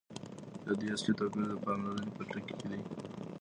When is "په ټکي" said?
2.15-2.53